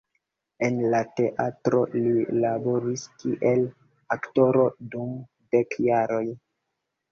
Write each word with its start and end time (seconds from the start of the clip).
En 0.67 0.77
la 0.93 1.01
teatro 1.19 1.81
li 1.97 2.13
laboris 2.45 3.05
kiel 3.21 3.63
aktoro 4.19 4.67
dum 4.97 5.15
dek 5.55 5.81
jaroj. 5.93 6.27